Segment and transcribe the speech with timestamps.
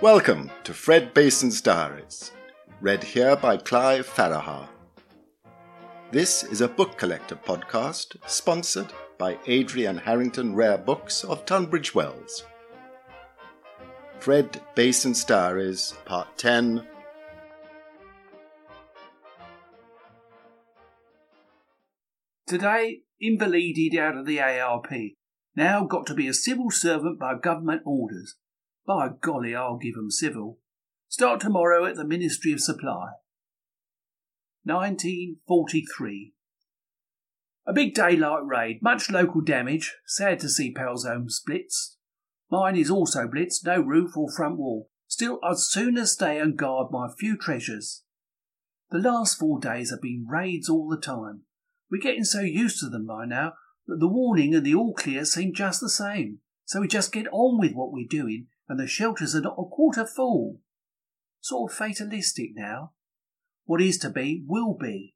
[0.00, 2.30] Welcome to Fred Bason's Diaries,
[2.80, 4.68] read here by Clive Farahar.
[6.12, 12.44] This is a book collector podcast sponsored by Adrian Harrington Rare Books of Tunbridge Wells.
[14.20, 16.86] Fred Bason's Diaries, Part 10
[22.46, 24.92] Today, invalided out of the ARP.
[25.56, 28.36] Now got to be a civil servant by government orders.
[28.88, 30.60] By golly, I'll give 'em civil.
[31.08, 33.16] Start tomorrow at the Ministry of Supply.
[34.64, 36.32] 1943.
[37.66, 39.94] A big daylight raid, much local damage.
[40.06, 41.98] Sad to see Pal's home splits.
[42.50, 44.88] Mine is also blitzed, no roof or front wall.
[45.06, 48.04] Still, I'd sooner stay and guard my few treasures.
[48.88, 51.42] The last four days have been raids all the time.
[51.90, 53.52] We're getting so used to them by now
[53.86, 56.40] that the warning and the all clear seem just the same.
[56.64, 59.64] So we just get on with what we're doing, and the shelters are not a
[59.64, 60.60] quarter full.
[61.40, 62.92] Sort of fatalistic now.
[63.64, 65.14] What is to be, will be.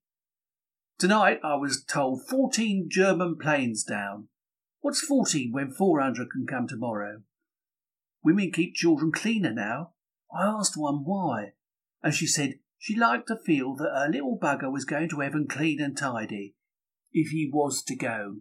[0.98, 4.28] Tonight I was told 14 German planes down.
[4.80, 7.22] What's 14 when 400 can come tomorrow?
[8.22, 9.92] Women keep children cleaner now.
[10.32, 11.52] I asked one why,
[12.02, 15.46] and she said she liked to feel that her little bugger was going to heaven
[15.48, 16.54] clean and tidy,
[17.12, 18.38] if he was to go.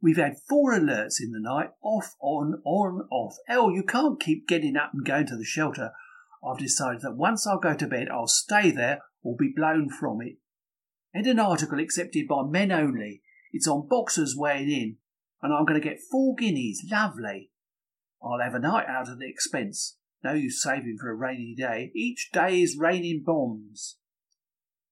[0.00, 3.36] We've had four alerts in the night, off, on, on, off.
[3.48, 5.90] Hell, you can't keep getting up and going to the shelter.
[6.44, 10.20] I've decided that once I go to bed, I'll stay there or be blown from
[10.22, 10.36] it.
[11.12, 13.22] And an article accepted by men only.
[13.52, 14.96] It's on boxers weighing in,
[15.42, 16.84] and I'm going to get four guineas.
[16.88, 17.50] Lovely.
[18.22, 19.96] I'll have a night out at the expense.
[20.22, 21.90] No use saving for a rainy day.
[21.94, 23.96] Each day is raining bombs.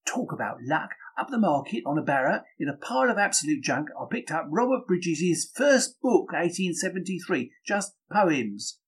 [0.06, 0.90] Talk about luck.
[1.18, 4.46] Up the market on a barrow, in a pile of absolute junk, I picked up
[4.50, 8.78] Robert Bridges' first book, 1873, just poems.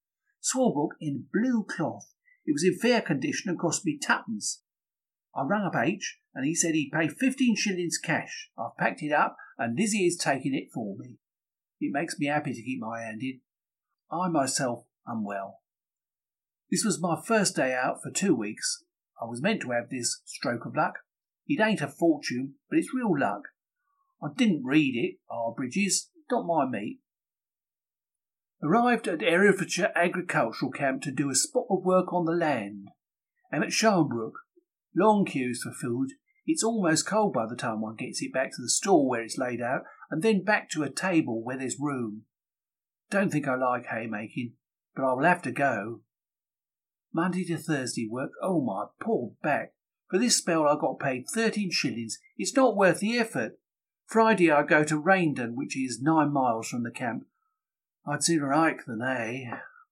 [0.41, 2.13] Small book in blue cloth.
[2.45, 4.63] It was in fair condition and cost me twopence.
[5.35, 8.51] I rang up H, and he said he'd pay fifteen shillings cash.
[8.59, 11.17] I've packed it up, and Lizzie is taking it for me.
[11.81, 13.41] It makes me happy to keep my hand in.
[14.11, 15.61] I myself am well.
[16.71, 18.85] This was my first day out for two weeks.
[19.21, 20.95] I was meant to have this stroke of luck.
[21.49, 23.49] It ain't a fortune, but it's real luck.
[24.23, 25.55] I didn't read it, R.
[25.57, 27.01] Bridges, Don't my meat.
[28.63, 32.89] Arrived at Herefordshire Agricultural Camp to do a spot of work on the land.
[33.53, 34.33] I'm at Sharnbrook.
[34.95, 36.11] Long queues for food.
[36.45, 39.39] It's almost cold by the time one gets it back to the store where it's
[39.39, 42.25] laid out, and then back to a table where there's room.
[43.11, 44.55] Don't think I like haymaking,
[44.95, 46.01] but I will have to go.
[47.15, 48.33] Monday to Thursday work.
[48.43, 49.73] Oh, my poor back.
[50.09, 52.19] For this spell I got paid thirteen shillings.
[52.37, 53.59] It's not worth the effort.
[54.07, 57.27] Friday I go to Raindon, which is nine miles from the camp.
[58.07, 59.49] I'd sooner ache than ache.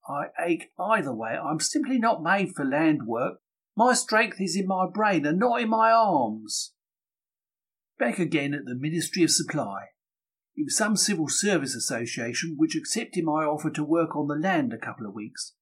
[0.09, 1.37] I ache either way.
[1.37, 3.39] I'm simply not made for land work.
[3.75, 6.73] My strength is in my brain and not in my arms.
[7.99, 9.89] Back again at the Ministry of Supply.
[10.55, 14.73] It was some civil service association which accepted my offer to work on the land
[14.73, 15.53] a couple of weeks.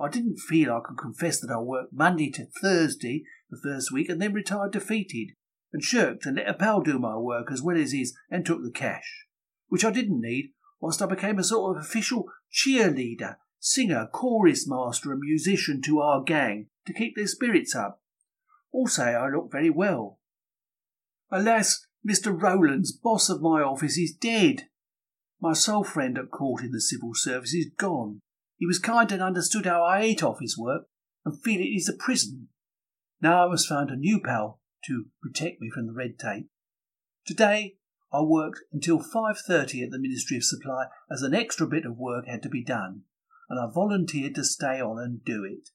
[0.00, 4.08] I didn't feel I could confess that I worked Monday to Thursday the first week
[4.08, 5.34] and then retired defeated,
[5.72, 8.62] and shirked and let a pal do my work as well as his and took
[8.62, 9.26] the cash,
[9.68, 15.12] which I didn't need, whilst I became a sort of official cheerleader, singer, chorus master,
[15.12, 18.00] and musician to our gang to keep their spirits up.
[18.72, 20.18] Also, I look very well.
[21.30, 22.38] Alas, Mr.
[22.38, 24.68] Rowlands, boss of my office, is dead.
[25.40, 28.20] My sole friend at court in the civil service is gone.
[28.56, 30.86] He was kind and understood how I ate off his work
[31.24, 32.48] and feel it is a prison.
[33.20, 36.48] Now I must find a new pal to protect me from the red tape.
[37.26, 37.76] Today
[38.12, 42.26] I worked until 5.30 at the Ministry of Supply as an extra bit of work
[42.26, 43.02] had to be done,
[43.48, 45.70] and I volunteered to stay on and do it.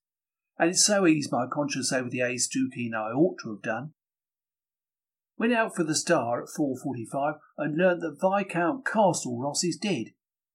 [0.57, 3.93] And it so eased my conscience over the A's Duking I ought to have done.
[5.37, 10.07] Went out for the Star at 4.45 and learnt that Viscount Castlerosse is dead.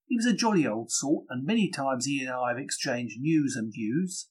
[0.06, 3.56] He was a jolly old sort, and many times he and I have exchanged news
[3.56, 4.28] and views.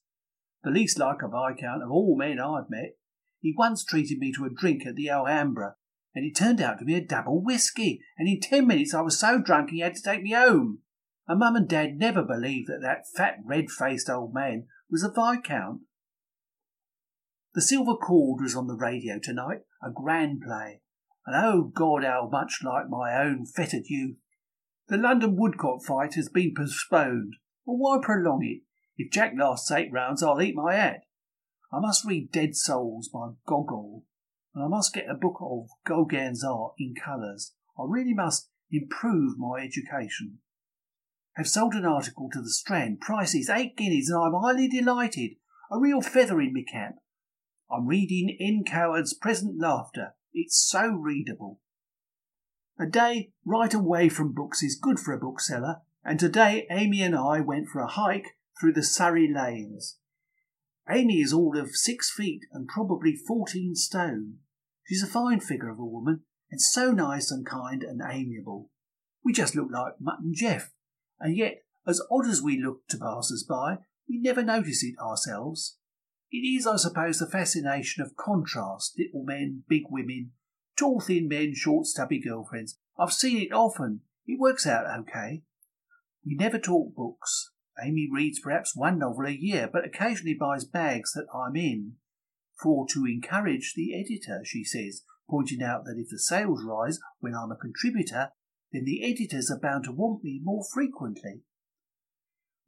[0.62, 2.96] The least like a Viscount of all men I've met.
[3.40, 5.74] He once treated me to a drink at the Alhambra,
[6.14, 9.18] and it turned out to be a double whisky, and in ten minutes I was
[9.18, 10.78] so drunk he had to take me home.
[11.26, 15.80] And Mum and Dad never believed that that fat, red-faced old man was a Viscount.
[17.54, 20.80] The Silver Cord was on the radio tonight, a grand play,
[21.26, 24.16] and oh God, how much like my own fettered youth.
[24.88, 27.36] The London Woodcock fight has been postponed.
[27.64, 28.62] Well, why prolong it?
[28.96, 31.00] If Jack lasts eight rounds, I'll eat my hat.
[31.72, 34.04] I must read Dead Souls by Gogol,
[34.54, 37.54] and I must get a book of Gauguin's art in colours.
[37.78, 40.38] I really must improve my education.
[41.36, 43.00] have sold an article to the Strand.
[43.00, 45.32] Price is eight guineas, and I'm highly delighted.
[45.72, 46.96] A real feather in me cap.
[47.68, 48.62] I'm reading N.
[48.64, 50.14] Coward's Present Laughter.
[50.32, 51.60] It's so readable.
[52.78, 57.14] A day right away from books is good for a bookseller, and today Amy and
[57.14, 59.98] I went for a hike through the Surrey lanes.
[60.90, 64.38] Amy is all of six feet and probably fourteen stone.
[64.82, 68.70] She's a fine figure of a woman, and so nice and kind and amiable.
[69.24, 70.72] We just look like Mutt and Jeff,
[71.20, 73.78] and yet, as odd as we look to passers by,
[74.08, 75.78] we never notice it ourselves.
[76.32, 80.32] It is, I suppose, the fascination of contrast little men, big women,
[80.76, 82.78] tall, thin men, short, stubby girlfriends.
[82.98, 84.00] I've seen it often.
[84.26, 85.42] It works out okay.
[86.24, 87.50] We never talk books.
[87.82, 91.94] Amy reads perhaps one novel a year, but occasionally buys bags that I'm in.
[92.62, 97.34] For to encourage the editor, she says, pointing out that if the sales rise when
[97.34, 98.30] I'm a contributor,
[98.72, 101.42] then the editors are bound to want me more frequently.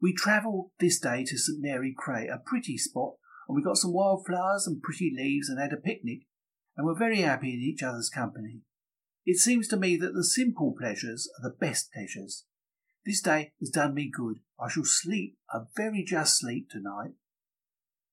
[0.00, 3.14] We travelled this day to St Mary Cray, a pretty spot,
[3.48, 6.20] and we got some wildflowers and pretty leaves and had a picnic,
[6.76, 8.60] and were very happy in each other's company.
[9.24, 12.44] It seems to me that the simple pleasures are the best pleasures.
[13.04, 14.40] This day has done me good.
[14.60, 17.12] I shall sleep a very just sleep tonight.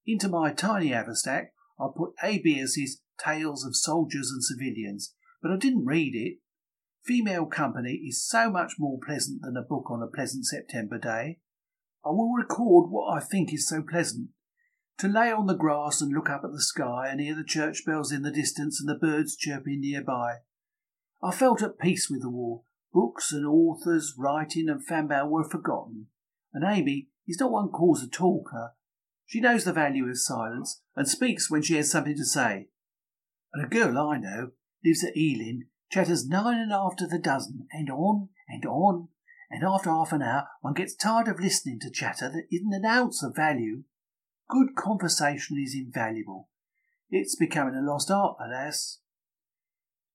[0.05, 2.39] Into my tiny haversack I put A.
[2.39, 6.37] Bierce's Tales of Soldiers and Civilians, but I didn't read it.
[7.03, 11.39] Female company is so much more pleasant than a book on a pleasant September day.
[12.05, 14.29] I will record what I think is so pleasant.
[14.99, 17.85] To lay on the grass and look up at the sky and hear the church
[17.85, 20.37] bells in the distance and the birds chirping nearby.
[21.21, 22.63] I felt at peace with the war.
[22.93, 26.07] Books and authors, writing and fan were forgotten.
[26.53, 28.73] And Amy is not one calls a talker.
[29.25, 32.67] She knows the value of silence and speaks when she has something to say.
[33.53, 34.51] And a girl I know
[34.85, 39.07] lives at Ealing chatters nine and after the dozen, and on and on,
[39.49, 42.85] and after half an hour one gets tired of listening to chatter that isn't an
[42.85, 43.83] ounce of value.
[44.49, 46.49] Good conversation is invaluable.
[47.09, 48.99] It's becoming a lost art, alas.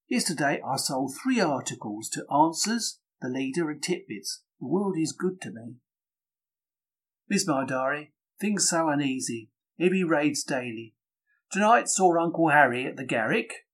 [0.09, 4.41] Yesterday I sold three articles to Answers, The Leader, and Titbits.
[4.61, 5.77] The world is good to me.
[7.29, 9.51] Miss my diary, things so uneasy.
[9.79, 10.95] Heavy raids daily.
[11.53, 13.67] Tonight saw Uncle Harry at the Garrick.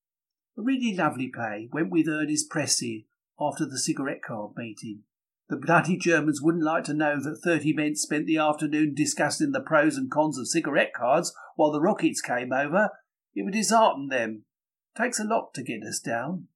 [0.58, 1.68] A really lovely play.
[1.72, 3.06] Went with Ernest Pressy
[3.40, 5.04] after the cigarette card meeting.
[5.48, 9.60] The bloody Germans wouldn't like to know that 30 men spent the afternoon discussing the
[9.60, 12.88] pros and cons of cigarette cards while the rockets came over.
[13.34, 14.44] It would dishearten them.
[14.96, 16.48] Takes a lot to get us down.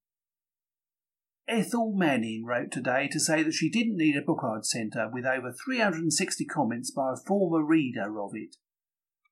[1.47, 5.11] Ethel Mannin wrote today to say that she didn't need a book I'd sent her,
[5.11, 8.57] with over 360 comments by a former reader of it.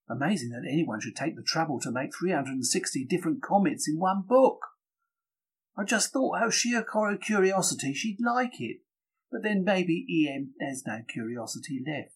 [0.09, 4.61] Amazing that anyone should take the trouble to make 360 different comments in one book.
[5.77, 6.85] I just thought how sheer
[7.21, 8.79] curiosity she'd like it,
[9.31, 12.15] but then maybe EM has no curiosity left.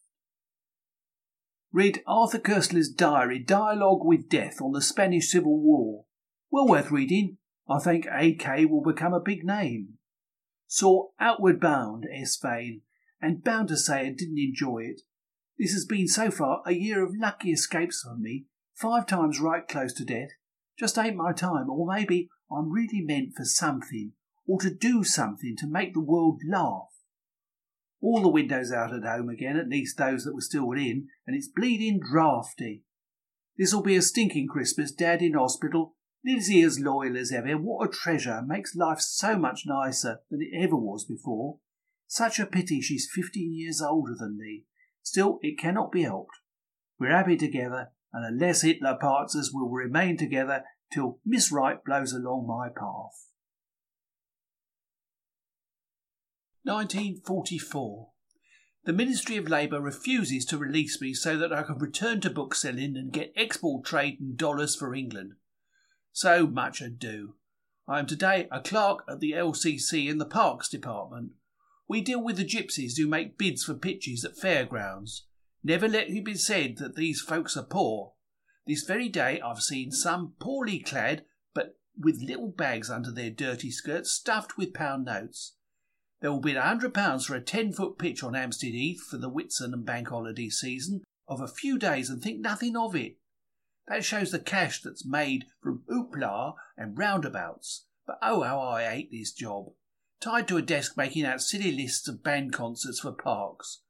[1.72, 6.04] Read Arthur Koestler's diary, Dialogue with Death on the Spanish Civil War.
[6.50, 7.36] Well worth reading.
[7.68, 9.98] I think AK will become a big name.
[10.66, 12.40] Saw Outward Bound, S.
[13.22, 15.02] And bound to say I didn't enjoy it.
[15.58, 19.66] This has been so far a year of lucky escapes for me, five times right
[19.68, 20.30] close to death.
[20.78, 24.12] Just ain't my time, or maybe I'm really meant for something,
[24.46, 26.89] or to do something to make the world laugh.
[28.02, 31.36] All the windows out at home again, at least those that were still in, and
[31.36, 32.82] it's bleeding draughty.
[33.58, 35.96] This'll be a stinking Christmas, Dad in hospital.
[36.24, 37.52] Lizzie as loyal as ever.
[37.54, 38.42] What a treasure.
[38.46, 41.58] Makes life so much nicer than it ever was before.
[42.06, 44.64] Such a pity she's fifteen years older than me.
[45.02, 46.36] Still, it cannot be helped.
[46.98, 52.12] We're happy together, and unless Hitler parts us, we'll remain together till Miss Right blows
[52.12, 53.29] along my path.
[56.70, 58.10] 1944.
[58.84, 62.96] The Ministry of Labour refuses to release me so that I can return to bookselling
[62.96, 65.32] and get export trade and dollars for England.
[66.12, 67.34] So much ado.
[67.88, 71.32] I am today a clerk at the LCC in the Parks Department.
[71.88, 75.26] We deal with the gypsies who make bids for pitches at fairgrounds.
[75.64, 78.12] Never let it be said that these folks are poor.
[78.64, 83.72] This very day I've seen some poorly clad, but with little bags under their dirty
[83.72, 85.56] skirts stuffed with pound notes.
[86.20, 89.16] There will be a hundred pounds for a ten foot pitch on Hampstead Heath for
[89.16, 93.16] the Whitsun and Bank Holiday season of a few days and think nothing of it.
[93.88, 97.86] That shows the cash that's made from hoopla and roundabouts.
[98.06, 99.72] But oh, how I hate this job
[100.20, 103.80] tied to a desk making out silly lists of band concerts for parks.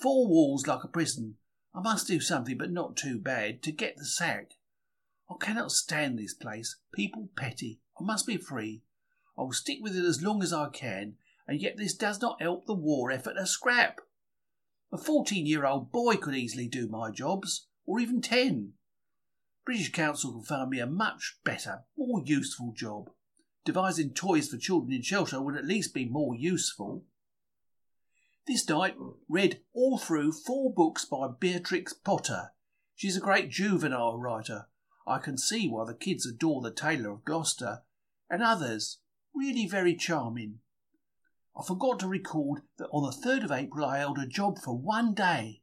[0.00, 1.36] Four walls like a prison.
[1.74, 4.52] I must do something, but not too bad, to get the sack.
[5.28, 6.76] I cannot stand this place.
[6.94, 7.80] People petty.
[8.00, 8.82] I must be free.
[9.36, 11.16] I will stick with it as long as I can,
[11.48, 14.00] and yet this does not help the war effort a scrap.
[14.92, 18.72] A 14 year old boy could easily do my jobs, or even 10.
[19.64, 23.10] British Council can find me a much better, more useful job.
[23.64, 27.04] Devising toys for children in shelter would at least be more useful.
[28.46, 28.94] This night
[29.28, 32.52] read all through four books by Beatrix Potter.
[32.94, 34.68] She's a great juvenile writer.
[35.04, 37.82] I can see why the kids adore the Tailor of Gloucester,
[38.30, 38.98] and others,
[39.34, 40.60] really very charming.
[41.58, 44.76] I forgot to record that on the 3rd of April I held a job for
[44.76, 45.62] one day.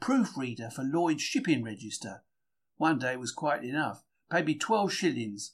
[0.00, 2.22] Proofreader for Lloyd's Shipping Register.
[2.76, 4.02] One day was quite enough.
[4.30, 5.52] Paid me 12 shillings.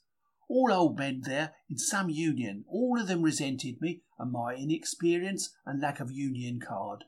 [0.48, 2.64] All old men there in some union.
[2.68, 7.04] All of them resented me and my inexperience and lack of union card.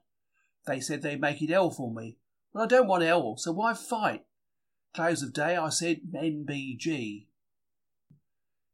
[0.66, 2.16] They said they'd make it hell for me.
[2.52, 4.24] Well, I don't want hell, so why fight?
[4.94, 7.26] Close of day, I said NBG.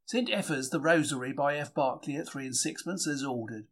[0.06, 1.74] Sent Effers The Rosary by F.
[1.74, 3.66] Barclay at three and sixpence as ordered.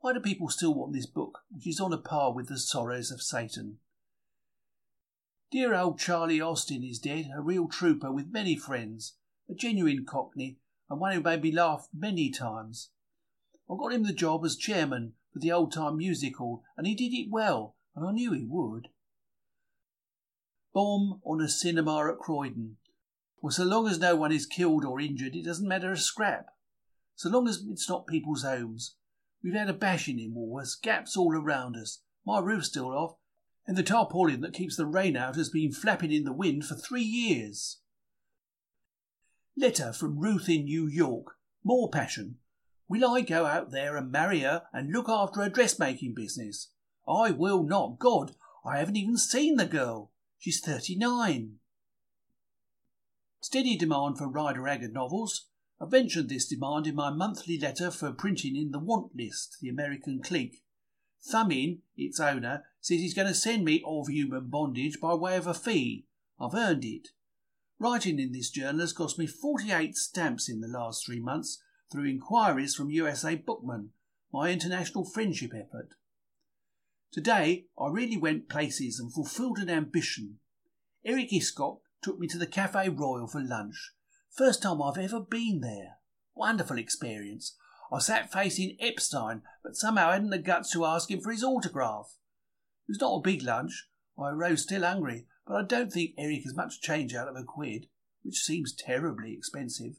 [0.00, 3.10] Why do people still want this book, which is on a par with the sorrows
[3.10, 3.78] of Satan?
[5.50, 9.14] Dear old Charlie Austin is dead, a real trooper with many friends,
[9.48, 10.58] a genuine cockney,
[10.90, 12.90] and one who made me laugh many times.
[13.70, 16.94] I got him the job as chairman for the old time music hall, and he
[16.94, 18.88] did it well, and I knew he would.
[20.72, 22.76] Bomb on a cinema at Croydon.
[23.40, 26.46] Well, so long as no one is killed or injured, it doesn't matter a scrap.
[27.14, 28.96] So long as it's not people's homes.
[29.42, 32.00] We've had a bashing in Woolworths, gaps all around us.
[32.24, 33.16] My roof's still off,
[33.66, 36.74] and the tarpaulin that keeps the rain out has been flapping in the wind for
[36.74, 37.78] three years.
[39.56, 41.36] Letter from Ruth in New York.
[41.64, 42.36] More passion.
[42.88, 46.70] Will I go out there and marry her and look after her dressmaking business?
[47.08, 47.98] I will not.
[47.98, 48.32] God,
[48.64, 50.12] I haven't even seen the girl.
[50.38, 51.56] She's 39.
[53.40, 55.46] Steady demand for Rider Haggard novels.
[55.78, 59.68] I mentioned this demand in my monthly letter for printing in the Want List, the
[59.68, 60.62] American clique.
[61.30, 65.46] Thumbin, its owner, says he's going to send me Of Human Bondage by way of
[65.46, 66.06] a fee.
[66.40, 67.08] I've earned it.
[67.78, 72.08] Writing in this journal has cost me 48 stamps in the last three months through
[72.08, 73.90] inquiries from USA Bookman,
[74.32, 75.90] my international friendship effort.
[77.12, 80.38] Today I really went places and fulfilled an ambition.
[81.04, 83.92] Eric Hiscock took me to the Cafe Royal for lunch.
[84.36, 85.96] First time I've ever been there.
[86.34, 87.56] Wonderful experience.
[87.90, 92.16] I sat facing Epstein, but somehow hadn't the guts to ask him for his autograph.
[92.86, 93.88] It was not a big lunch.
[94.18, 97.44] I rose still hungry, but I don't think Eric has much change out of a
[97.44, 97.86] quid,
[98.24, 99.94] which seems terribly expensive.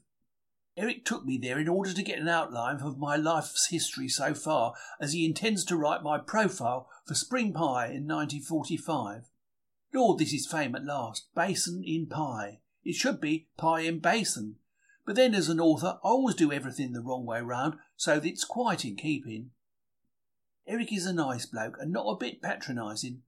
[0.76, 4.34] Eric took me there in order to get an outline of my life's history so
[4.34, 9.22] far, as he intends to write my profile for Spring Pie in 1945.
[9.92, 11.26] Lord, this is fame at last.
[11.36, 12.60] Bason in pie.
[12.84, 14.56] It should be pie in basin.
[15.04, 18.28] But then, as an author, I always do everything the wrong way round, so that
[18.28, 19.50] it's quite in keeping.
[20.66, 23.22] Eric is a nice bloke and not a bit patronising.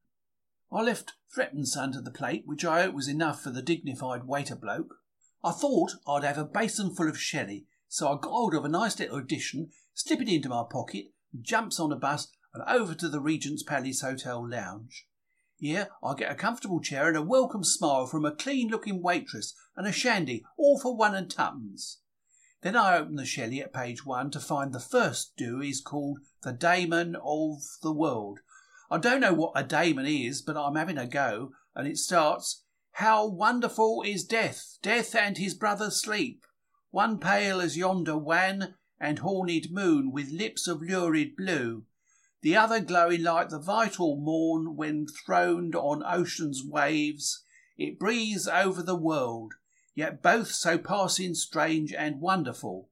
[0.71, 4.54] I left threepence under the plate, which I hope was enough for the dignified waiter
[4.54, 4.97] bloke.
[5.42, 8.69] I thought I'd have a basin full of sherry, so I got hold of a
[8.69, 11.07] nice little edition, slip it into my pocket,
[11.40, 15.07] jumps on a bus, and over to the Regent's Palace Hotel lounge.
[15.61, 19.87] Here I get a comfortable chair and a welcome smile from a clean-looking waitress and
[19.87, 22.00] a shandy, all for one and twopence.
[22.62, 26.21] Then I open the Shelley at page one to find the first do is called
[26.43, 28.38] The Daemon of the World.
[28.90, 32.64] I don't know what a daemon is, but I'm having a go, and it starts
[32.93, 36.47] how wonderful is death, death and his brother sleep.
[36.90, 41.85] One pale as yonder wan and horned moon with lips of lurid blue.
[42.42, 47.44] The other glowing like the vital morn when throned on ocean's waves.
[47.76, 49.54] It breathes over the world,
[49.94, 52.88] yet both so passing strange and wonderful.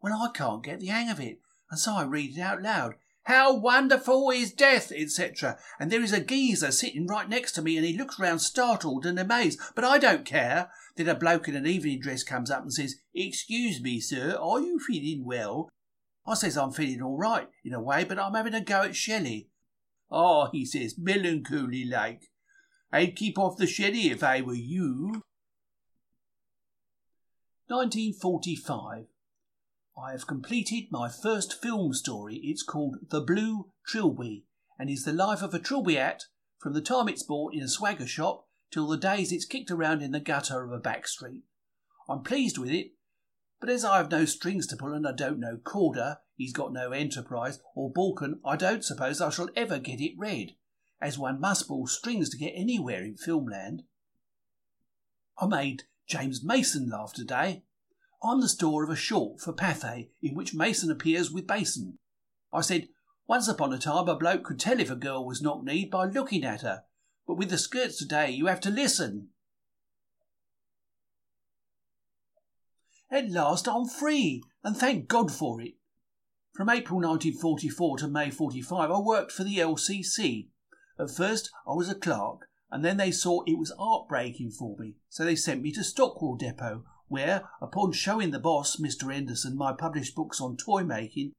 [0.00, 2.94] Well, I can't get the hang of it, and so I read it out loud,
[3.24, 5.58] how wonderful is death, etc.
[5.78, 9.06] And there is a geezer sitting right next to me, and he looks round startled
[9.06, 9.60] and amazed.
[9.74, 10.70] But I don't care.
[10.96, 14.60] Then a bloke in an evening dress comes up and says, Excuse me, sir, are
[14.60, 15.70] you feeling well?
[16.26, 18.96] I says I'm feeling all right, in a way, but I'm having a go at
[18.96, 19.48] Shelley.
[20.10, 22.30] Ah, oh, he says, melancholy like.
[22.92, 25.22] I'd keep off the Shelley if I were you.
[27.68, 29.06] 1945.
[29.96, 32.36] I have completed my first film story.
[32.42, 34.44] It's called The Blue Trilby
[34.78, 36.24] and is the life of a trilby hat
[36.58, 40.02] from the time it's bought in a swagger shop till the days it's kicked around
[40.02, 41.42] in the gutter of a back street.
[42.08, 42.92] I'm pleased with it,
[43.62, 46.72] but as I have no strings to pull and I don't know Korda, he's got
[46.72, 50.56] no enterprise, or Balcon, I don't suppose I shall ever get it read,
[51.00, 53.82] as one must pull strings to get anywhere in filmland.
[55.38, 57.62] I made James Mason laugh today.
[58.20, 61.98] I'm the store of a short for Pathé in which Mason appears with Bason.
[62.52, 62.88] I said,
[63.28, 66.06] Once upon a time a bloke could tell if a girl was knock kneed by
[66.06, 66.82] looking at her,
[67.28, 69.28] but with the skirts today you have to listen.
[73.12, 75.74] At last I'm free, and thank God for it.
[76.54, 80.48] From April 1944 to May 45, I worked for the LCC.
[80.98, 84.94] At first, I was a clerk, and then they saw it was heartbreaking for me,
[85.10, 89.12] so they sent me to Stockwell Depot, where, upon showing the boss, Mr.
[89.12, 91.32] Henderson, my published books on toy making,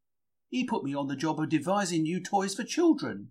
[0.50, 3.30] he put me on the job of devising new toys for children.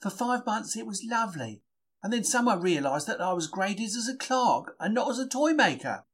[0.00, 1.62] For five months it was lovely,
[2.00, 5.28] and then someone realised that I was graded as a clerk and not as a
[5.28, 6.04] toy maker.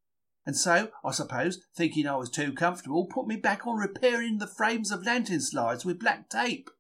[0.48, 4.46] And so, I suppose, thinking I was too comfortable, put me back on repairing the
[4.46, 6.70] frames of lantern slides with black tape.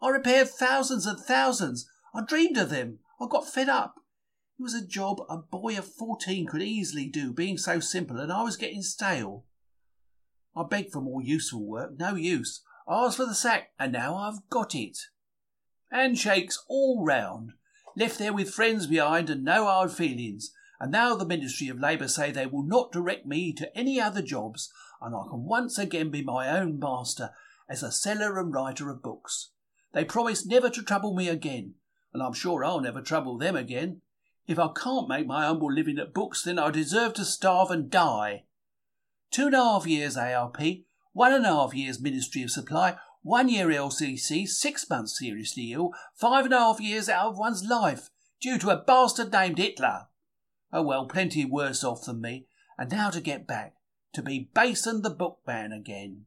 [0.00, 1.90] I repaired thousands and thousands.
[2.14, 3.00] I dreamed of them.
[3.20, 3.96] I got fed up.
[4.56, 8.30] It was a job a boy of fourteen could easily do, being so simple, and
[8.30, 9.46] I was getting stale.
[10.56, 12.62] I begged for more useful work, no use.
[12.86, 14.96] I asked for the sack, and now I've got it.
[15.90, 17.50] Handshakes all round.
[17.96, 20.52] Left there with friends behind and no hard feelings.
[20.80, 24.22] And now the Ministry of Labour say they will not direct me to any other
[24.22, 24.72] jobs,
[25.02, 27.30] and I can once again be my own master
[27.68, 29.50] as a seller and writer of books.
[29.92, 31.74] They promise never to trouble me again,
[32.14, 34.00] and I'm sure I'll never trouble them again.
[34.46, 37.90] If I can't make my humble living at books, then I deserve to starve and
[37.90, 38.44] die.
[39.30, 40.58] Two and a half years ARP,
[41.12, 45.92] one and a half years Ministry of Supply, one year LCC, six months seriously ill,
[46.14, 48.08] five and a half years out of one's life,
[48.40, 50.06] due to a bastard named Hitler.
[50.72, 52.46] Oh well, plenty worse off than me,
[52.78, 53.74] and now to get back,
[54.12, 56.26] to be Bason the bookman again.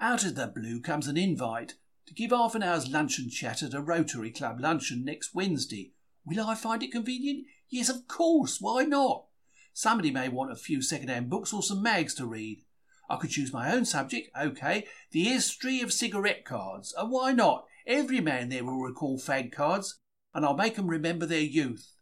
[0.00, 1.74] Out of the blue comes an invite
[2.06, 5.92] to give half an hour's luncheon chat at a Rotary Club luncheon next Wednesday.
[6.24, 7.44] Will I find it convenient?
[7.68, 8.58] Yes, of course.
[8.60, 9.26] Why not?
[9.72, 12.64] Somebody may want a few second-hand books or some mags to read.
[13.08, 16.94] I could choose my own subject, okay, the history of cigarette cards.
[16.96, 17.66] And why not?
[17.86, 19.99] Every man there will recall fag cards,
[20.34, 21.94] and I'll make 'em remember their youth.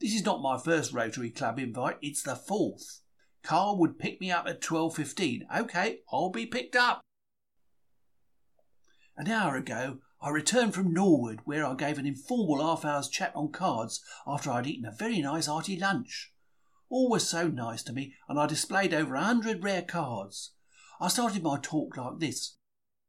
[0.00, 3.00] This is not my first Rotary Club invite, it's the fourth.
[3.42, 5.46] Carl would pick me up at 12.15.
[5.54, 7.00] Okay, I'll be picked up.
[9.16, 13.32] An hour ago, I returned from Norwood, where I gave an informal half hour's chat
[13.34, 16.32] on cards after I'd eaten a very nice hearty lunch.
[16.88, 20.52] All was so nice to me, and I displayed over a hundred rare cards.
[21.00, 22.56] I started my talk like this.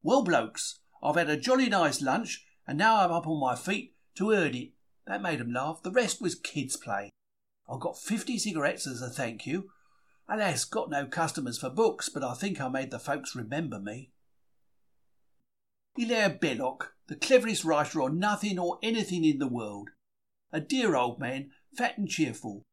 [0.01, 3.95] Well, blokes, I've had a jolly nice lunch, and now I'm up on my feet
[4.15, 4.73] to earn it.
[5.07, 5.81] That made 'em laugh.
[5.83, 7.09] The rest was kids' play.
[7.69, 9.71] I got fifty cigarettes as a thank you.
[10.27, 14.11] Alas, got no customers for books, but I think I made the folks remember me.
[15.97, 19.89] Hilaire Belloc, the cleverest writer on nothing or anything in the world.
[20.51, 22.63] A dear old man, fat and cheerful.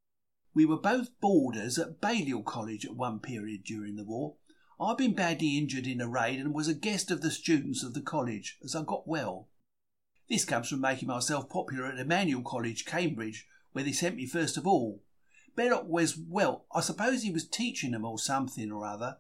[0.55, 4.37] We were both boarders at Balliol College at one period during the war.
[4.81, 7.95] I'd been badly injured in a raid and was a guest of the students of
[7.95, 9.49] the college as I got well.
[10.29, 14.57] This comes from making myself popular at Emmanuel College, Cambridge, where they sent me first
[14.57, 15.03] of all.
[15.57, 19.19] Belloc was, well, I suppose he was teaching them or something or other,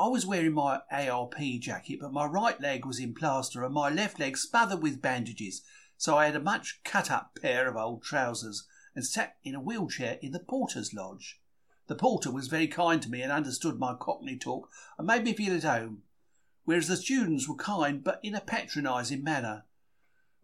[0.00, 3.90] I was wearing my ARP jacket, but my right leg was in plaster and my
[3.90, 5.60] left leg smothered with bandages,
[5.98, 9.60] so I had a much cut up pair of old trousers and sat in a
[9.60, 11.38] wheelchair in the porter's lodge.
[11.86, 15.34] The porter was very kind to me and understood my cockney talk and made me
[15.34, 16.02] feel at home,
[16.64, 19.64] whereas the students were kind but in a patronising manner.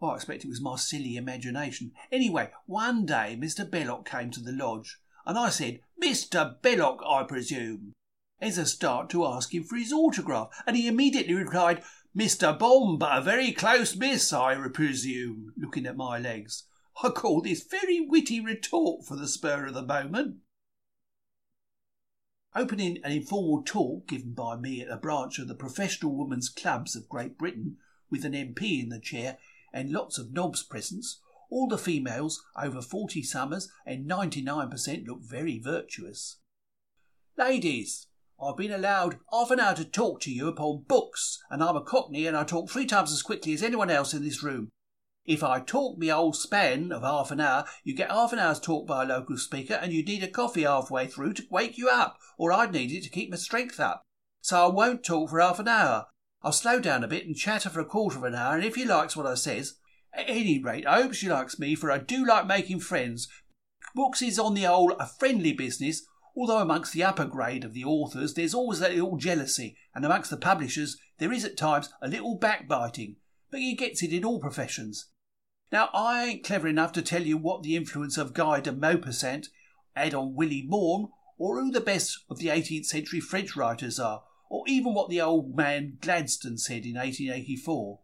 [0.03, 1.93] I expect it was my silly imagination.
[2.13, 3.69] Anyway, one day Mr.
[3.69, 6.61] Belloc came to the lodge, and I said, Mr.
[6.61, 7.93] Belloc, I presume
[8.41, 11.83] as a start to ask him for his autograph, and he immediately replied,
[12.17, 12.59] Mr.
[12.59, 16.65] Bomb, but a very close miss, I presume, looking at my legs.
[17.03, 20.37] I call this very witty retort for the spur of the moment.
[22.55, 26.97] Opening an informal talk given by me at a branch of the Professional Women's Clubs
[26.97, 27.77] of Great Britain,
[28.11, 29.37] with an MP in the chair
[29.77, 35.61] and lots of knobs presents, all the females over 40 summers and 99% look very
[35.63, 36.39] virtuous.
[37.37, 38.07] Ladies,
[38.43, 41.83] I've been allowed half an hour to talk to you upon books, and I'm a
[41.83, 44.71] cockney and I talk three times as quickly as anyone else in this room.
[45.27, 48.61] If I talk me whole span of half an hour, you get half an hour's
[48.61, 51.91] talk by a local speaker, and you need a coffee halfway through to wake you
[51.91, 54.03] up, or I'd need it to keep my strength up.
[54.41, 56.07] So I won't talk for half an hour.
[56.43, 58.75] I'll slow down a bit and chatter for a quarter of an hour, and if
[58.75, 59.75] he likes what I says,
[60.13, 63.29] at any rate, I hope she likes me, for I do like making friends.
[63.95, 66.07] Books is on the whole a friendly business,
[66.39, 70.29] Although amongst the upper grade of the authors there's always a little jealousy, and amongst
[70.29, 73.17] the publishers there is at times a little backbiting,
[73.51, 75.07] but you gets it in all professions.
[75.73, 79.49] Now I ain't clever enough to tell you what the influence of Guy de Maupassant
[79.95, 84.25] had on Willie Maugham, or who the best of the 18th century French writers are,
[84.49, 88.01] or even what the old man Gladstone said in 1884.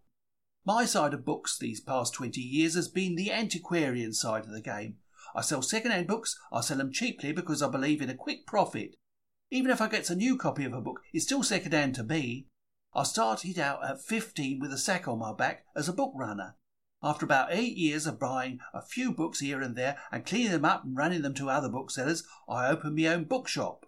[0.64, 4.60] My side of books these past 20 years has been the antiquarian side of the
[4.60, 4.98] game.
[5.34, 8.94] I sell second-hand books, I sell them cheaply because I believe in a quick profit.
[9.50, 12.48] Even if I get a new copy of a book, it's still second-hand to me.
[12.94, 16.56] I started out at 15 with a sack on my back as a book runner.
[17.02, 20.64] After about eight years of buying a few books here and there and cleaning them
[20.64, 23.86] up and running them to other booksellers, I opened my own bookshop.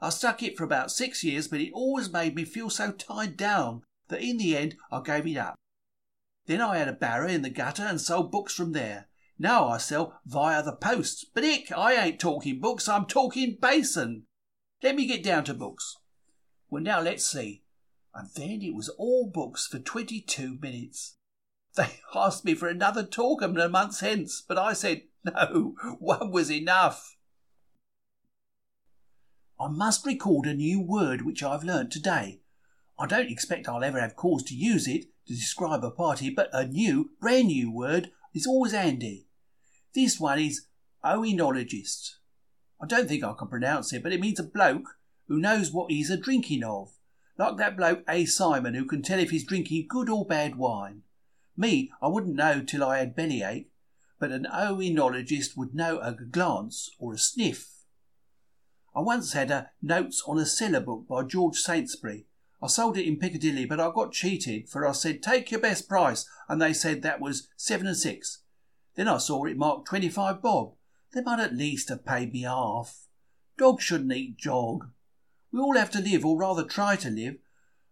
[0.00, 3.36] I stuck it for about six years, but it always made me feel so tied
[3.36, 5.56] down that in the end I gave it up.
[6.46, 9.08] Then I had a barrow in the gutter and sold books from there.
[9.38, 11.26] Now I sell via the post.
[11.34, 14.22] But ick, I ain't talking books, I'm talking Bason.
[14.82, 15.96] Let me get down to books.
[16.70, 17.62] Well, now let's see.
[18.14, 21.16] And then it was all books for 22 minutes.
[21.76, 26.50] They asked me for another talk a month hence, but I said, no, one was
[26.50, 27.16] enough.
[29.60, 32.40] I must record a new word which I've learnt today.
[32.98, 36.48] I don't expect I'll ever have cause to use it to describe a party, but
[36.54, 39.26] a new, brand new word is always handy.
[39.94, 40.66] This one is
[41.04, 42.12] oenologist.
[42.80, 44.96] I don't think I can pronounce it, but it means a bloke
[45.28, 46.92] who knows what he's a drinking of.
[47.36, 48.24] Like that bloke A.
[48.24, 51.02] Simon who can tell if he's drinking good or bad wine.
[51.54, 53.68] Me, I wouldn't know till I had bellyache,
[54.18, 57.79] but an oenologist would know at a glance or a sniff.
[59.00, 62.26] I once had a Notes on a Cellar book by George Saintsbury.
[62.62, 65.88] I sold it in Piccadilly, but I got cheated, for I said, take your best
[65.88, 68.42] price, and they said that was seven and six.
[68.96, 70.74] Then I saw it marked 25 bob.
[71.14, 73.06] They might at least have paid me half.
[73.56, 74.90] Dogs shouldn't eat jog.
[75.50, 77.36] We all have to live, or rather try to live.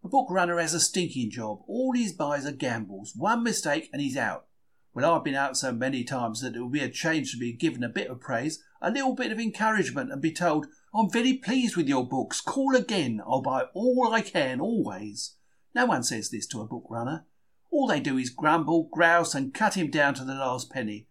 [0.05, 1.61] A book runner has a stinking job.
[1.67, 3.15] All he buys are gambles.
[3.17, 4.45] One mistake and he's out.
[4.93, 7.55] Well, I've been out so many times that it would be a change to be
[7.55, 11.35] given a bit of praise, a little bit of encouragement, and be told, I'm very
[11.35, 12.41] pleased with your books.
[12.41, 13.21] Call again.
[13.27, 15.37] I'll buy all I can, always.
[15.75, 17.27] No one says this to a book runner.
[17.71, 21.07] All they do is grumble, grouse, and cut him down to the last penny.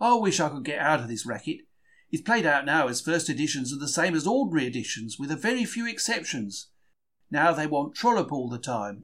[0.00, 1.60] I wish I could get out of this racket.
[2.12, 5.36] It's played out now as first editions are the same as ordinary editions, with a
[5.36, 6.68] very few exceptions.
[7.30, 9.02] Now they want Trollope all the time.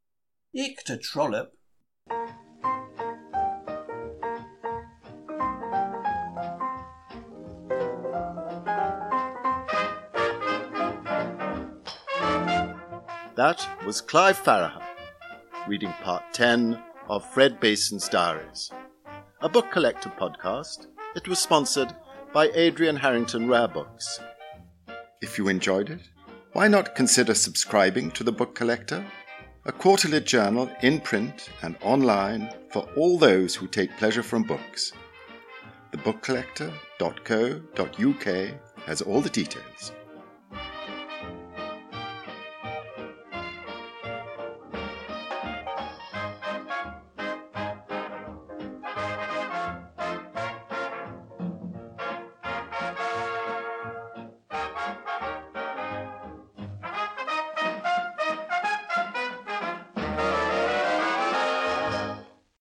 [0.56, 1.52] Ick to Trollope.
[13.42, 14.86] That was Clive Farahar
[15.66, 18.70] reading part 10 of Fred Bason's Diaries,
[19.40, 20.86] a book collector podcast.
[21.16, 21.92] It was sponsored
[22.32, 24.20] by Adrian Harrington Rare Books.
[25.20, 26.02] If you enjoyed it,
[26.52, 29.04] why not consider subscribing to The Book Collector,
[29.64, 34.92] a quarterly journal in print and online for all those who take pleasure from books.
[35.90, 38.54] Thebookcollector.co.uk
[38.86, 39.90] has all the details.